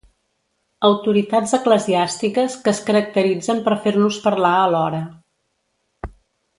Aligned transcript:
Autoritats 0.87 1.53
eclesiàstiques 1.57 2.55
que 2.65 2.73
es 2.77 2.79
caracteritzen 2.89 3.61
per 3.69 3.79
fer-nos 3.87 4.21
parlar 4.27 4.55
alhora. 4.67 5.03